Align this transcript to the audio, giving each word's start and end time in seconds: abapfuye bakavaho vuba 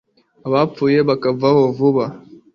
abapfuye 0.47 0.99
bakavaho 1.09 1.63
vuba 1.77 2.03